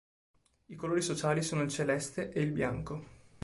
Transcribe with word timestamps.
I 0.65 0.73
colori 0.75 1.03
sociali 1.03 1.43
sono 1.43 1.61
il 1.61 1.69
celeste 1.69 2.31
e 2.31 2.41
il 2.41 2.51
bianco. 2.51 3.05